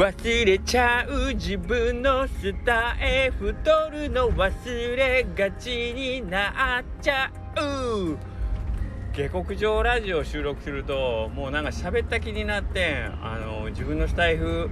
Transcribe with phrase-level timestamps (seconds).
[0.00, 7.30] 忘れちゃう自分のスタイル太るの忘れがちになっちゃ
[7.60, 8.16] う。
[9.12, 14.70] 下克上ラジオ収録するともうなんか喋った気になってあの自分のスタイフ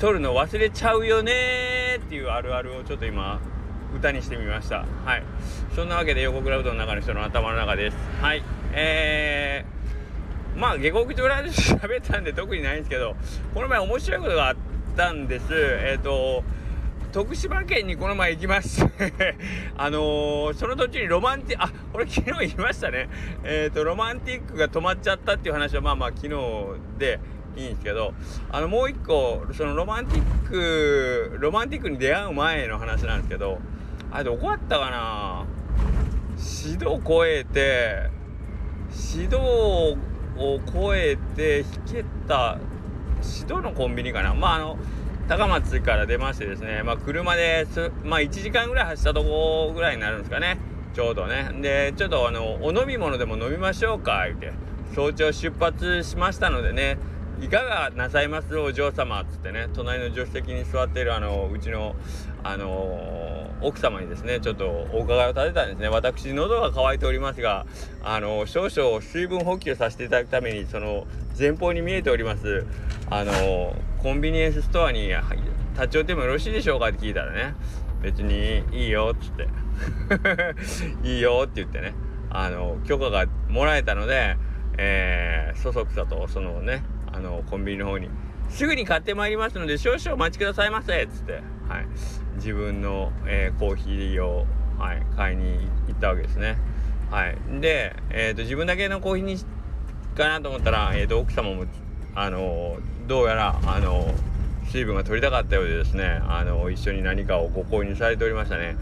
[0.00, 3.40] 撮るの忘れちゃうよねっていうあるあるをちょっと今
[3.94, 4.84] 歌にしてみました。
[5.04, 5.22] はい。
[5.76, 7.96] そんなわけで横クラウドの中の人の頭の中です。
[8.20, 8.42] はい。
[8.72, 9.75] えー、
[10.56, 13.14] まあ下克上ラジオ喋ったんで特にないんですけど
[13.54, 14.56] この前面白いことがあっ
[14.96, 15.46] たんです。
[15.50, 16.42] えっ、ー、と
[17.12, 19.36] 徳島県にこの前行きまして
[19.76, 23.08] あのー、その途中にロマンティあこれ昨日言いましたね。
[23.44, 26.34] えっ、ー、とロマンティックが止まっちゃったっていう話はまあまあ昨日
[26.98, 27.20] で
[27.56, 28.14] いいんですけど
[28.50, 33.58] あのもう一個そのロマンティックロマンティックに出会う前の話なんですけど
[34.10, 35.44] あれどこやったかな？
[36.38, 38.10] 指導超えて
[39.14, 39.96] 指導
[40.38, 42.58] を超えて引けた
[43.16, 44.34] 指導のコンビニかな。
[44.34, 44.78] まああの
[45.28, 47.66] 高松から出ましてですね、まあ、車で
[48.04, 50.58] まあ1時間ぐらい走ったとこぐらいになるんですかね。
[50.94, 51.50] ちょうどね。
[51.60, 54.52] でちょっとあのお飲み物でも飲みましょうか言って
[54.94, 56.96] 早朝出発しましたのでね
[57.42, 61.94] いかがなさいますお嬢様っつってね隣の助手席に座っているあのうちの
[62.42, 63.35] あの
[63.66, 65.88] 奥様にですねちょっとお伺いを立てたんですね。
[65.88, 67.66] 私喉が渇いておりますが
[68.02, 71.06] あの少々水分補給させていただくためにその
[71.38, 72.64] 前方に見えております
[73.10, 75.08] あのコンビニエンスストアに
[75.74, 76.88] 立ち寄ってもよろしいでしょうか？
[76.88, 77.54] って聞いたらね
[78.02, 79.48] 別にいいよっつって
[81.02, 81.94] いいよって言ってね
[82.30, 84.36] あの許可がもらえたので、
[84.78, 88.10] えー、そそくさとそのねあのコンビニの方に
[88.48, 91.86] すぐに買ってまいりますので少々お待ちくださいませっつって、はい、
[92.36, 94.46] 自分の、えー、コーヒーを、
[94.78, 96.58] はい、買いに行ったわけですね。
[97.10, 99.36] はい、で、えーと、自分だけのコーヒーに
[100.16, 101.66] かなと思ったら、えーと、奥様も、
[102.14, 104.12] あのどうやら、あの
[104.68, 108.76] 水分が取りたかったようでですね、あの一緒に何かをご購入されておりましたね。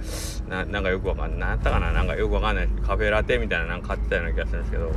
[0.48, 1.56] ななんかよくわかんない。
[1.56, 1.92] ったかな？
[1.92, 2.68] なんかよくわかんない。
[2.86, 4.92] カフェラテみたいななんか買ってたような気がするんですけど。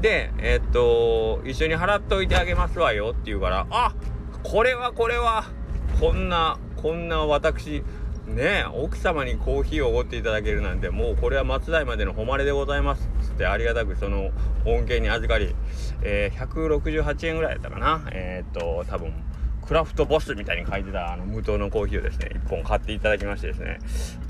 [0.00, 3.94] で、え、っと、一緒に払っておいてあげますわよって言うから、あ
[4.42, 5.44] これはこれは、
[6.00, 7.82] こんな、こんな私、
[8.26, 13.08] ね奥様にコーヒーをおごっていただけるなんて、もうこれは松代までの誉れでございます。
[13.22, 14.30] つってありがたくその
[14.64, 15.54] 恩恵に預かり、
[16.02, 18.02] えー、168円ぐらいやったかな。
[18.12, 19.12] えー、っと、多分、
[19.66, 23.78] クラフトボスみたいに書いてたあの無糖のコーヒーをですね1本買っていただきましてですね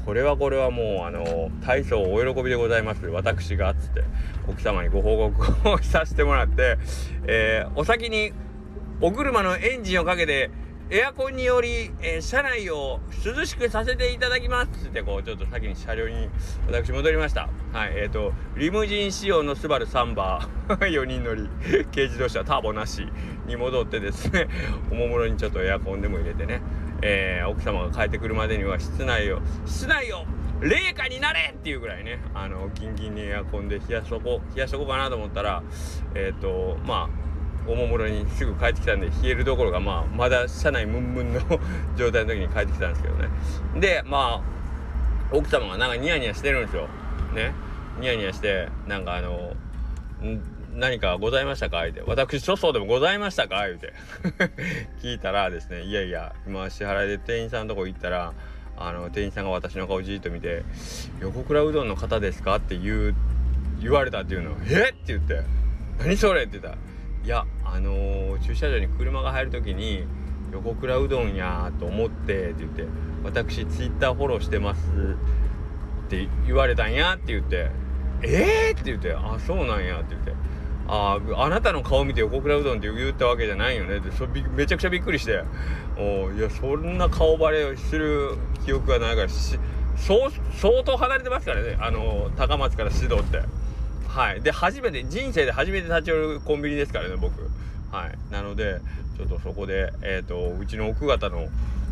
[0.07, 4.05] これはこれはもうあの大層お喜びでございます私がつって
[4.49, 6.79] 奥様にご報告を させてもらって、
[7.27, 8.33] えー、お先に
[9.01, 10.51] お車のエンジンをかけて
[10.91, 14.87] エアコンにより、えー、車内を涼しくさせていただきます。
[14.87, 16.29] ってこうちょっと先に車両に
[16.67, 17.49] 私戻りました。
[17.73, 21.49] はいえーとリムジン仕様のスバルサンバ ー4人乗り
[21.93, 23.09] 軽自動車ターボなし
[23.47, 24.47] に戻ってですね
[24.93, 26.61] おもむろにちょっとエアコンでも入れてね、
[27.01, 30.27] えー、奥様が帰ってくるまでには室内を室内を
[30.61, 35.63] 冷夏になれっていうぐらいねあのギンギンにエアコンで冷やしとこう冷やしとこうかなと思ったら
[36.15, 37.34] えっ、とまあ
[37.67, 41.41] おもむろにすぐ帰ってきたんで冷えるどころがまあまだ車内ムンムンの
[41.97, 43.29] 状態の時に帰ってきたんですけどね。
[43.81, 46.89] でまあ奥様がなんかニヤニヤしてるんですよ。
[47.35, 47.53] ね。
[48.01, 49.55] ニヤニヤしてなんかあの
[50.75, 51.83] 何かございましたか？
[51.83, 52.03] 言うて。
[52.07, 53.67] 私粗相でもございましたか？
[53.67, 53.93] 言うて。
[55.01, 58.33] 聞いたらですねいやいや今支払いで店員さんのとこ行ったら
[58.77, 60.65] あの店員さんが私の顔じっと見て
[61.21, 63.15] 「横倉うどんの方ですか?」って言う
[63.81, 64.75] 言われたっていうの「え？
[64.75, 65.43] っ?」って言って
[66.05, 66.77] 「何それ?」って言ったら
[67.25, 70.05] いやあのー、駐車場に車が入る時に
[70.53, 72.85] 「横倉うどんや」と思ってって言って
[73.25, 74.91] 「私ツイッターフォローしてます」
[76.07, 77.71] って言われたんやって言って
[78.21, 80.33] 「えー!」って言って「あそうなんや」って言って
[80.87, 85.43] 「ああなたの顔見て横倉うどんって言ったわけじゃないよね」ってそめちゃくちゃびっくりして
[85.97, 88.37] 「おいやそんな顔バレをする
[88.67, 89.59] 記憶がないからし
[89.97, 93.64] 相当離れてますからねあの高松から指導って。
[94.15, 94.41] はい。
[94.41, 97.51] で初めて人生で初めて立ち寄るコンビニですからね僕。
[97.91, 98.33] はい。
[98.33, 98.79] なので
[99.17, 101.49] ちょっとそこでえっ、ー、とうちの奥方の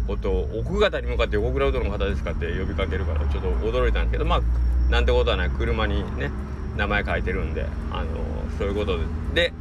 [0.06, 4.40] ことを奥方に向かって横倉うどんの方ですかって呼びかけるからちょっと驚いたんですけどまあ
[4.88, 5.50] なんてことはない。
[5.50, 6.30] 車にね
[6.76, 8.10] 名前書いてるんであの
[8.56, 8.98] そういうこと
[9.34, 9.52] でで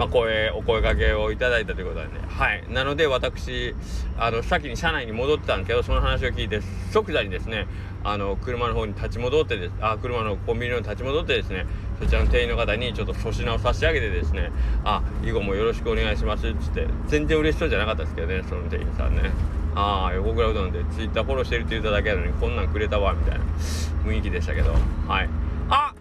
[0.00, 2.20] まあ、声お声かけをいただいたということなんで。
[2.26, 2.64] はい。
[2.70, 3.74] なので私
[4.16, 7.66] あの先に車内に戻ってたんですけどその話を聞いて即座にですね
[8.02, 11.66] あの車の方に立ち戻ってですあ車のコンビニの立ち戻ってですね
[12.00, 14.50] そちらの店員の方にちょっと粗品を差し上げてですね
[14.84, 19.30] あ以後もよろしくお願いしますっつって全然嬉しそうじゃなかったですけどねその店員さんね。
[19.74, 23.44] ああ横倉うどんでツイッターフォローしてるって言っただけなのにこんなんくれたわみたいな
[24.06, 24.72] 雰囲気でしたけど。
[25.06, 25.28] はい。
[25.68, 25.92] あ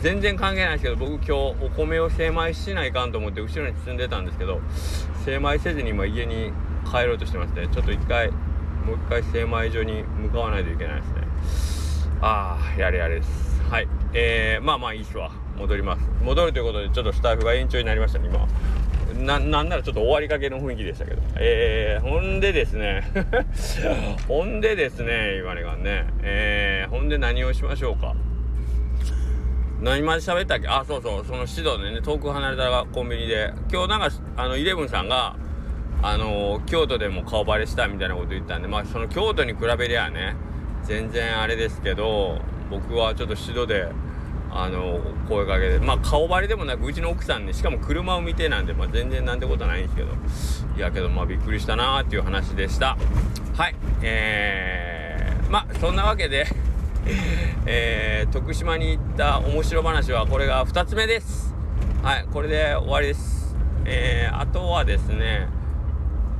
[0.00, 4.60] 全然関係ないですけど僕今日お米を精米しないかんと思って後ろに積んでたんですけど
[5.24, 6.52] 精米せずに今家に
[6.90, 8.30] 帰ろうとしてますねちょっと一回
[8.88, 11.28] もう一回精米所に向かわないといけないですね。
[12.22, 13.60] ああやれやれです。
[13.70, 13.88] はい。
[14.14, 15.30] えー、まあまあいいっすわ。
[15.58, 16.02] 戻ります。
[16.22, 18.48] 戻るということでちょっとスタッフが延長になりましたね今。
[19.14, 21.20] ななんならちょっと終わりかけの雰囲気でしたけど。
[21.36, 23.04] えー、ほんでですね。
[24.26, 26.06] ほんでですね言われがね。
[26.22, 28.14] えー、ほんで何をしましょうか。
[29.80, 30.68] 何まで喋ったっけ？
[30.68, 33.52] あそうそうその指導でね遠く離れたコンビニで。
[33.70, 35.36] 今日なんかあのイレブンさんが
[36.02, 40.36] あの京都でも顔バレしたみたいなこと言ったんでまあその京都に比べりゃね
[40.84, 42.40] 全然あれですけど
[42.70, 43.88] 僕はちょっと指導で
[44.50, 50.08] あの声かけてまあ顔バレでもなくうちの奥さんねしかも車を見てなんで、まあ、全然なんてことはないんですけど
[50.76, 52.96] いやけどまあびっくりしたなーっていう話でした。
[53.56, 53.74] はい。
[54.02, 56.46] えー、まあそんなわけで
[57.70, 61.54] えー、徳島に行った面白話はこれが2つ目です。
[62.02, 63.54] はいこれで終わりです。
[63.84, 65.48] えー、あとはですね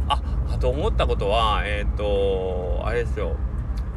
[0.08, 3.36] ああと思ったことはえっ、ー、とあれですよ。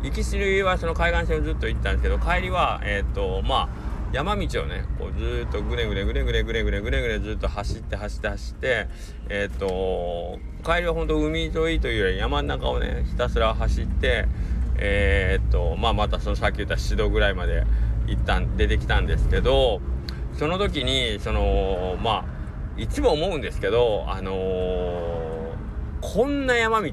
[0.03, 3.69] 行きしはその海岸線をずっと行ったんですけど帰りはえっ、とまあ
[4.11, 8.87] 山道をねこうずっとぐねぐねぐねぐねぐねぐねぐねぐねずっと走って走って走って
[9.29, 10.37] えっ、ー、と
[10.69, 14.27] 帰りは本当海沿いというより山の中をねひたすら走って
[14.83, 17.65] えー、っとまあまたそのさっき言った指導ぐらいまで
[18.07, 19.79] 一旦出てきたんですけど
[20.33, 22.25] その時にそのまあ
[22.81, 25.53] いつも思うんですけどあのー、
[26.01, 26.91] こんな山道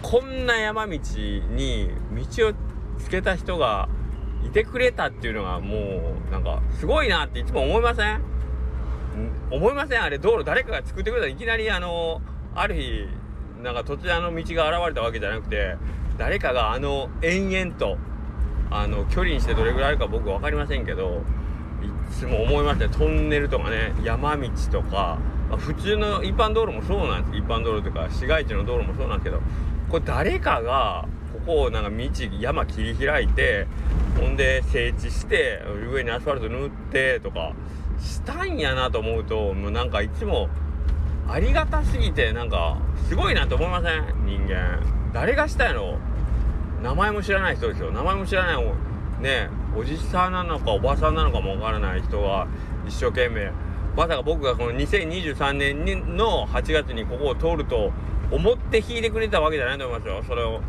[0.00, 1.90] こんな山道に
[2.36, 2.52] 道を
[2.98, 3.88] つけた人が
[4.46, 8.22] いてくれたっていうのがもうなんかすごいなっていつも思いません？
[9.50, 10.02] 思いません？
[10.02, 12.22] あれ道路誰かが作ってくれたいきなりあの
[12.54, 13.08] ある日
[13.60, 15.76] なんか突然あの道が現れたわけじゃなくて
[16.18, 17.96] 誰かがあの延々と
[18.70, 21.22] あの距離にしてどれぐらいあるか僕分かりませんけど
[21.82, 25.18] いつも思いましたトンネルとかね山道とか、
[25.48, 27.38] まあ、普通の一般道路もそうなんです。
[27.38, 29.40] 一般道路とか市街地の道路もそうなんですけど
[29.88, 31.96] これ誰かがここをなんか道
[32.40, 33.66] 山切り開いて
[34.20, 37.52] ほんで整地して上にアスファルト塗ってとか
[38.00, 40.48] したんやなと思うともうなんかいつも
[41.28, 44.26] ありがたすぎてなんかすごいなと思いません？
[44.26, 44.80] 人間。
[45.12, 45.98] 誰がしたやろ
[46.82, 47.90] 名前も知らない人ですよ。
[47.90, 48.64] 名前も知らない
[49.20, 52.46] ねおじさんなのかおばさんなのかもわからない人が
[52.86, 53.52] 一生懸命。
[53.96, 57.92] まさか僕がこの2023年の8月にここを通ると
[58.30, 60.22] 思って引いてくれたわけじゃないと思いますよ。
[60.26, 60.60] それを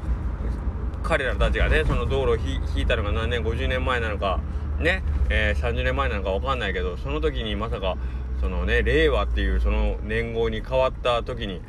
[1.04, 4.40] 彼らたちがねその道路を引いたのが何年？50年前なのか。
[4.80, 7.98] ね、えー、30年前なのか分かんないけどその時にまさか
[8.39, 11.62] そのね令和っていうその年号に変わった時に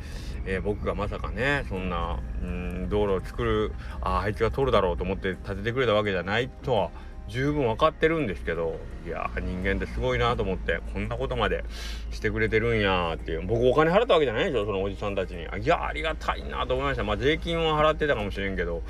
[0.45, 6.91] えー、僕がまさかねそんなうん道路を作るああいつが通るだろうと思って建ててくれたわけじゃないとは
[7.27, 11.63] 十分分かってるんですけどいや人間ってすごいなと思ってこんなことまで
[12.11, 15.43] してくれてるんやっていう僕お金払ったわけじゃないでしょそのおじさんたちに。
[15.43, 17.03] いやありがたいなと思いました。
[17.03, 18.81] まあ税金は払ってたかもしれんけど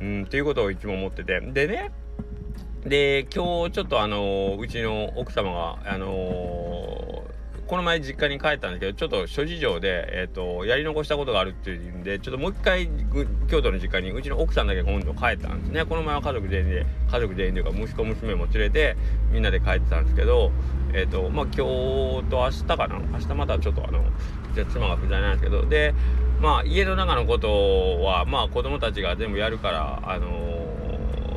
[0.00, 1.40] うんっていうことをいつも思ってて。
[1.40, 1.92] でね
[2.84, 7.24] で今日ちょっとあのうちの奥様があの
[7.66, 12.88] この前実家に帰ったんだけどちょっと諸事情で、えーと、やり残したことがあるっていうんでちょっともう一回
[13.46, 15.84] 京都の実家にうちの奥さんだけ今度帰ったんですね。
[15.84, 18.96] この前は家族全員で家族全員というか息子娘も連れて
[19.30, 20.50] みんなで帰ってたんですけど
[20.94, 21.58] えっ、ー、とまあ今日
[22.30, 22.98] と明日かな？
[23.00, 24.02] 明日またちょっとあの
[24.72, 25.94] 妻が不在なんですけどで
[26.40, 30.28] まあ家の中のことはまあ子供たちが全部やるからあの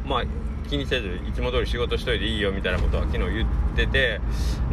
[0.02, 0.24] ー、まあ
[0.72, 4.22] 気にせずいつも通り仕事しといていいよみたいなことは昨日言ってて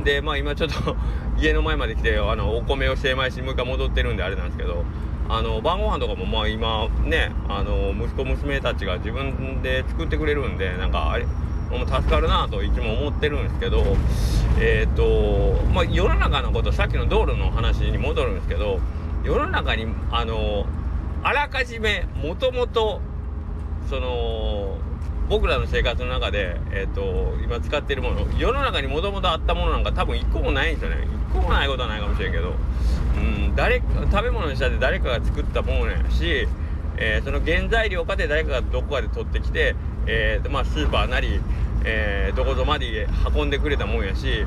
[0.04, 0.96] でまあ今ちょっと
[1.42, 4.84] 家の前まで来てあのお米を精米しもう一回戻ってるんであれなんですけど
[5.28, 13.84] あの晩ご飯とかもまあ今ねあの息子娘たちが自分で作ってくれるんでなんかあれもう助かるなといつも思ってるんですけど
[14.60, 18.78] えっ、ー、とまあ世の中のことさっきの道路の話に戻るんですけど
[19.24, 20.64] 世の中にあの
[21.24, 23.00] あらかじめもともと
[23.90, 24.78] その
[25.28, 31.06] 僕らの生活の中で、えーと、今使ってるもの世の中にもともとあったものなんか多分1個もないんですよね。
[31.30, 32.54] 1個もないことはないかもしれんけど、
[33.16, 36.48] うん、誰食べ物にしたって誰かが作ったものやし、
[36.96, 41.40] えー、その原材料かで誰かがどこかで取ってきて、えーまあ、スーパーなり、
[41.84, 44.46] えー、どこぞまで運んでくれたもんやし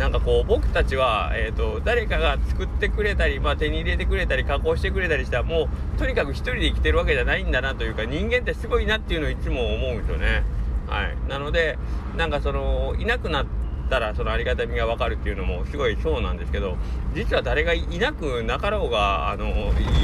[0.00, 10.42] なんかこう僕たちは、えーと、誰かが作ってくれたり、まあ、手に入れてくれたり加工してくれたりしたらもうとにかく一人で生きてるわけじゃないんだなというか人間ってすごいなっていうのをいつも思うんですよね。
[10.88, 11.78] はい、なので
[12.16, 13.46] なんかそのいなくなっ
[13.90, 16.78] たらそのありがたみが分かるっていうのもすごいそうなんですけど
[17.14, 19.50] 実は誰がいなくなかろうがあの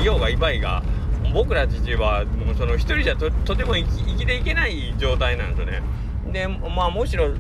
[0.03, 0.83] いようがいばいが
[1.33, 5.83] 僕ら自身はもうその一人じゃとても生き生きていけない状態なんですよね。
[6.33, 7.31] でまあむしろ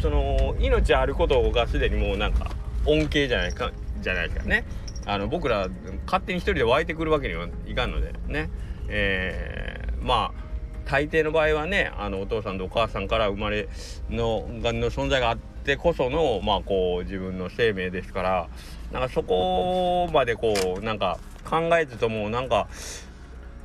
[0.00, 2.50] その命あることがすでにもうなんか
[2.86, 4.64] 恩恵じゃないかじゃないですかね。
[5.04, 5.68] あの僕ら
[6.06, 8.50] 勝手に一人で湧いてくるわけにはいかんのでね。
[8.88, 10.42] えー、まあ
[10.84, 13.68] 大抵の場合はねあのお父さんとお母さんから生まれ
[14.10, 18.48] のがの存在があってこそのまあこう自分の生命ですから
[18.92, 22.68] なんかそこまでこうなんか考えずともなんか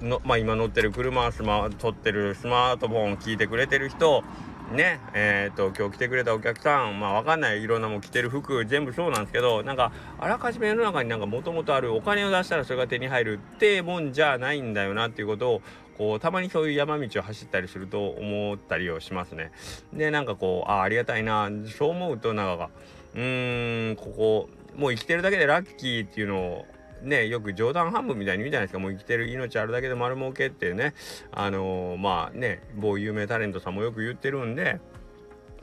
[0.02, 4.24] のまあ今乗ってる車スマ撮ってるスマートフォン聞いてくれてる人
[4.72, 15.62] ねえーと、今日来てくれたお客さんまあわかんないいろんなもん着てる服全部そうなんですけどなんかあらかじめ世の中になんかもともとあるお金を出したらそれが手に入るってもんじゃないんだよなっていうことを
[15.98, 19.52] こうたまにそういう山道を走ったりすると思ったりをしますね。
[19.94, 22.70] でなんかこうあありがたいなそう思うとなんか
[23.16, 26.66] うーんここもう生きてるだけでラッキーっていうのを
[27.02, 28.80] ねよく冗談半分みたいに言うじゃないですか。
[28.80, 30.94] もう生きてる命あるだけで丸儲けってね。
[31.32, 34.80] あのー、まあね某有名タレントさんもよく言ってるんで。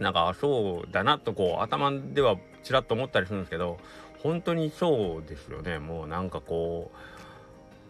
[0.01, 3.79] なんかそうだなとこう頭ではちらっと思ったりするんですけど。
[4.25, 5.79] 本当にそうですよね。
[5.79, 6.97] もうなんかこう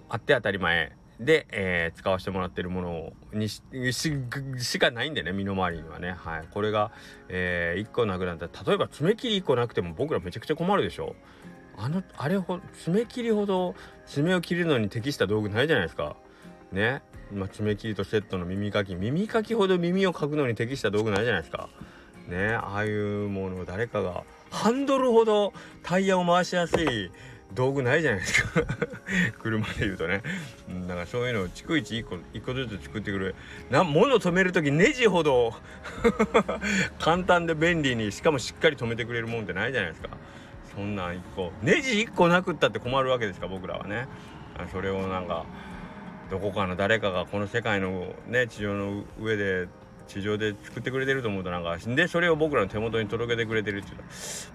[0.09, 0.93] あって当たり前。
[1.21, 6.11] で、えー、使わせてもらってるものにししかないんでね身の回りにはね。
[6.11, 6.49] はい。
[6.51, 6.91] これが、
[7.29, 8.47] えー、1個なくなった。
[8.47, 11.15] ら例えば爪切り1個なくても僕らめちゃくちゃ困るでしょ。
[11.76, 13.75] あのあれほ爪切りほど
[14.07, 16.16] 爪を切るのに適した道具ないじゃないですか。
[16.73, 17.02] ね。
[17.33, 18.95] まあ、爪切りとセットの耳かき。
[18.95, 21.69] 耳かきほど耳をかくのに適した道具ないじゃないですか。
[22.28, 22.54] ね。
[22.54, 25.52] ああいうものを誰かがハンドルほど
[25.83, 27.11] タイヤを回しやすい
[27.54, 28.62] 道具ないじゃないですか。
[29.40, 30.23] 車で言うとね。
[30.87, 33.35] だからそういうのを逐一1個1個ずつ作ってくる
[33.71, 35.54] な物止める時ネジほど
[36.99, 40.11] 簡単で便利にしかもしっかり止めてくれるもんってないじゃないですか。
[40.76, 44.09] そんなん1個ネジ1個なくったって困るわけですか僕らはね。
[44.73, 45.45] それをなんか
[46.31, 49.69] どこかの誰かがこの世界のね地上の上で
[50.07, 53.99] 地上で作ってくれてると思うとなんかでそれを僕らの手元に届けてくれてるっていう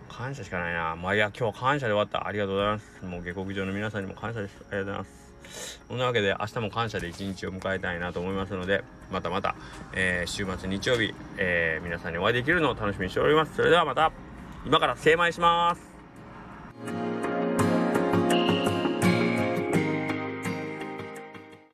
[0.09, 0.95] 感謝しかないな。
[0.95, 2.27] まあいや今日は感謝で終わった。
[2.27, 3.05] ありがとうございます。
[3.05, 4.57] もう下克上の皆さんにも感謝です。
[4.69, 5.81] ありがとうございます。
[5.87, 9.55] そんなわけで明日も感謝で一日を迎えたいなと思いますのでまたまた、
[9.93, 13.55] えー、週末日曜日、えー、皆さんにお会いできるのを楽しみにしております。
[13.55, 14.11] それではまた。
[14.65, 15.88] 今から精米します。